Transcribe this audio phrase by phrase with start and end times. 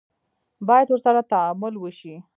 [0.67, 2.15] باید ورسره تعامل وشي.